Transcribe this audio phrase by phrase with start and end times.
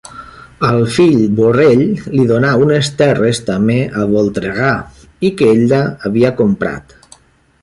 [0.67, 1.83] Al fill Borrell
[2.15, 4.73] li donà unes terres també a Voltregà
[5.31, 7.01] i que ella havia comprat.